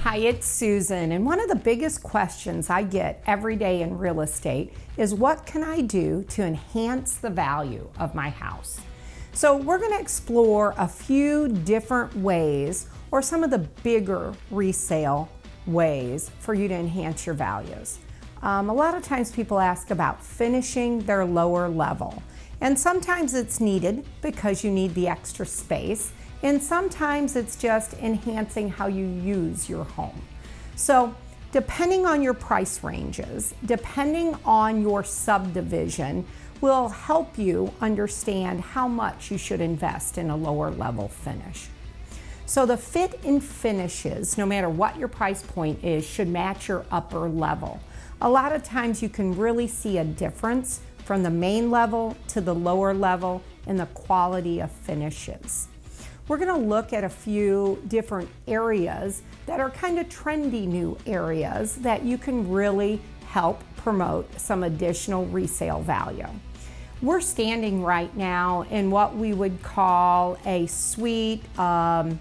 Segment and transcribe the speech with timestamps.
[0.00, 4.22] Hi, it's Susan, and one of the biggest questions I get every day in real
[4.22, 8.80] estate is what can I do to enhance the value of my house?
[9.34, 15.28] So, we're going to explore a few different ways or some of the bigger resale
[15.66, 17.98] ways for you to enhance your values.
[18.42, 22.22] Um, a lot of times people ask about finishing their lower level,
[22.60, 26.12] and sometimes it's needed because you need the extra space,
[26.42, 30.22] and sometimes it's just enhancing how you use your home.
[30.76, 31.14] So,
[31.50, 36.26] depending on your price ranges, depending on your subdivision,
[36.60, 41.68] will help you understand how much you should invest in a lower level finish.
[42.46, 46.84] So the fit and finishes, no matter what your price point is, should match your
[46.90, 47.80] upper level.
[48.20, 52.40] A lot of times you can really see a difference from the main level to
[52.40, 55.68] the lower level in the quality of finishes.
[56.26, 60.98] We're going to look at a few different areas that are kind of trendy new
[61.06, 66.26] areas that you can really help promote some additional resale value.
[67.00, 72.18] We're standing right now in what we would call a suite um,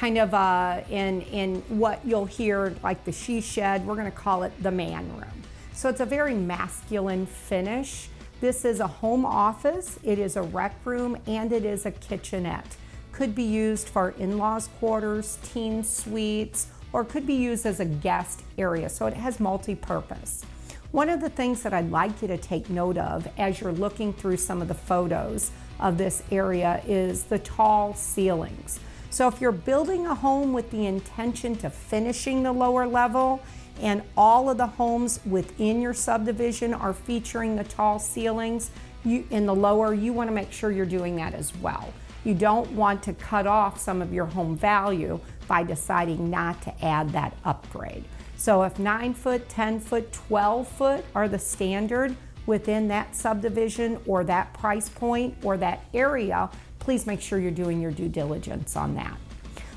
[0.00, 4.44] kind of uh, in, in what you'll hear like the she shed, we're gonna call
[4.44, 5.42] it the man room.
[5.74, 8.08] So it's a very masculine finish.
[8.40, 12.78] This is a home office, it is a rec room, and it is a kitchenette.
[13.12, 18.40] Could be used for in-laws quarters, teen suites, or could be used as a guest
[18.56, 20.46] area, so it has multi-purpose.
[20.92, 24.14] One of the things that I'd like you to take note of as you're looking
[24.14, 28.80] through some of the photos of this area is the tall ceilings.
[29.10, 33.42] So if you're building a home with the intention to finishing the lower level
[33.80, 38.70] and all of the homes within your subdivision are featuring the tall ceilings,
[39.04, 41.92] you, in the lower, you want to make sure you're doing that as well.
[42.22, 46.84] You don't want to cut off some of your home value by deciding not to
[46.84, 48.04] add that upgrade.
[48.36, 52.14] So if 9 foot, 10 foot, 12 foot are the standard
[52.46, 57.80] within that subdivision or that price point or that area, please make sure you're doing
[57.80, 59.16] your due diligence on that.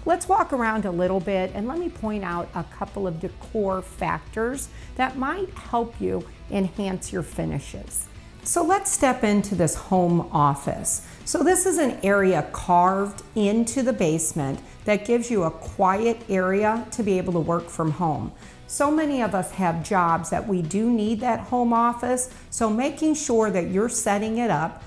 [0.05, 3.81] Let's walk around a little bit and let me point out a couple of decor
[3.81, 8.07] factors that might help you enhance your finishes.
[8.43, 11.07] So let's step into this home office.
[11.23, 16.85] So this is an area carved into the basement that gives you a quiet area
[16.91, 18.33] to be able to work from home.
[18.67, 23.15] So many of us have jobs that we do need that home office, so making
[23.15, 24.83] sure that you're setting it up,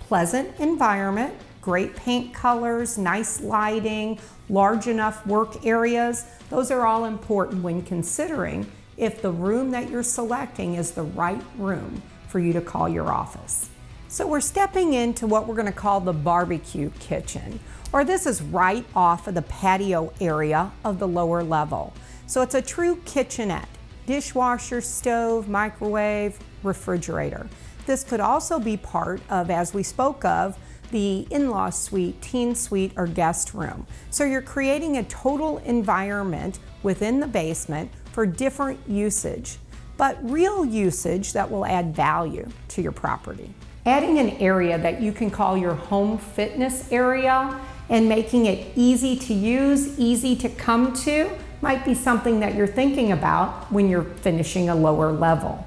[0.00, 1.32] pleasant environment,
[1.68, 4.18] great paint colors, nice lighting,
[4.48, 6.24] large enough work areas.
[6.48, 11.42] Those are all important when considering if the room that you're selecting is the right
[11.58, 13.68] room for you to call your office.
[14.08, 17.60] So we're stepping into what we're going to call the barbecue kitchen,
[17.92, 21.92] or this is right off of the patio area of the lower level.
[22.26, 23.68] So it's a true kitchenette,
[24.06, 27.46] dishwasher, stove, microwave, refrigerator.
[27.84, 30.58] This could also be part of, as we spoke of,
[30.90, 33.86] the in law suite, teen suite, or guest room.
[34.10, 39.58] So you're creating a total environment within the basement for different usage,
[39.96, 43.52] but real usage that will add value to your property.
[43.86, 49.16] Adding an area that you can call your home fitness area and making it easy
[49.16, 54.02] to use, easy to come to, might be something that you're thinking about when you're
[54.02, 55.64] finishing a lower level.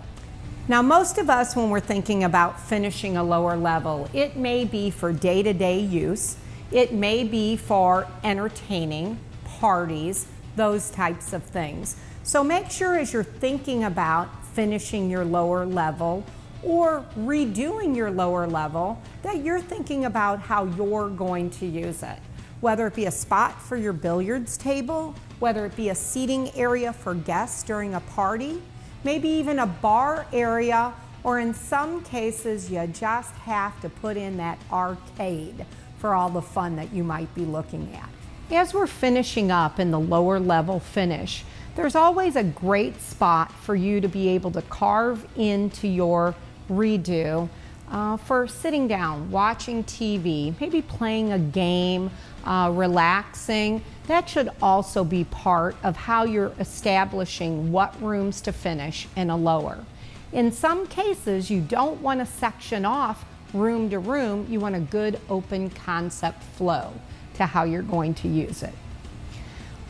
[0.68, 4.92] Now, most of us, when we're thinking about finishing a lower level, it may be
[4.92, 6.38] for day to day use,
[6.72, 11.96] it may be for entertaining, parties, those types of things.
[12.24, 16.24] So make sure as you're thinking about finishing your lower level
[16.62, 22.20] or redoing your lower level that you're thinking about how you're going to use it.
[22.60, 26.94] Whether it be a spot for your billiards table, whether it be a seating area
[26.94, 28.62] for guests during a party,
[29.04, 34.38] maybe even a bar area, or in some cases, you just have to put in
[34.38, 35.66] that arcade
[36.00, 38.10] for all the fun that you might be looking at.
[38.52, 41.44] As we're finishing up in the lower level finish,
[41.76, 46.36] there's always a great spot for you to be able to carve into your
[46.70, 47.50] redo
[47.92, 52.10] uh, for sitting down, watching TV, maybe playing a game,
[52.46, 53.84] uh, relaxing.
[54.08, 59.36] That should also be part of how you're establishing what rooms to finish in a
[59.36, 59.86] lower.
[60.32, 64.80] In some cases, you don't want to section off room to room, you want a
[64.80, 66.94] good open concept flow
[67.34, 68.74] to how you're going to use it.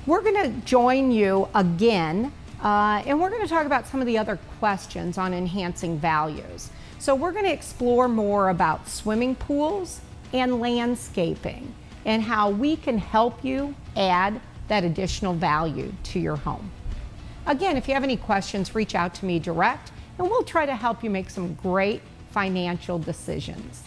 [0.08, 2.34] We're going to join you again,
[2.64, 6.72] uh, and we're going to talk about some of the other questions on enhancing values.
[7.02, 10.02] So, we're going to explore more about swimming pools
[10.34, 11.74] and landscaping.
[12.06, 16.72] and how we can help you add that additional value to your home.
[17.48, 20.76] Again, if you have any questions, reach out to me direct and we'll try to
[20.76, 22.02] help you make some great
[22.32, 23.84] financial decisions.